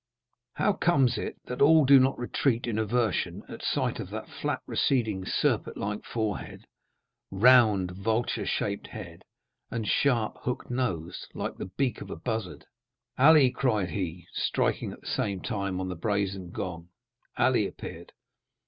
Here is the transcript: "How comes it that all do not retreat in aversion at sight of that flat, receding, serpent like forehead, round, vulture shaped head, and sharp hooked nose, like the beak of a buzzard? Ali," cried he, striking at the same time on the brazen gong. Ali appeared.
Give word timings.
"How 0.55 0.73
comes 0.73 1.19
it 1.19 1.37
that 1.45 1.61
all 1.61 1.85
do 1.85 1.99
not 1.99 2.17
retreat 2.17 2.65
in 2.65 2.79
aversion 2.79 3.43
at 3.47 3.61
sight 3.61 3.99
of 3.99 4.09
that 4.09 4.27
flat, 4.27 4.63
receding, 4.65 5.25
serpent 5.27 5.77
like 5.77 6.03
forehead, 6.05 6.65
round, 7.29 7.91
vulture 7.91 8.47
shaped 8.47 8.87
head, 8.87 9.21
and 9.69 9.87
sharp 9.87 10.39
hooked 10.41 10.71
nose, 10.71 11.27
like 11.35 11.57
the 11.57 11.69
beak 11.77 12.01
of 12.01 12.09
a 12.09 12.15
buzzard? 12.15 12.65
Ali," 13.19 13.51
cried 13.51 13.89
he, 13.91 14.25
striking 14.33 14.91
at 14.91 15.01
the 15.01 15.05
same 15.05 15.39
time 15.39 15.79
on 15.79 15.87
the 15.87 15.95
brazen 15.95 16.49
gong. 16.49 16.89
Ali 17.37 17.67
appeared. 17.67 18.11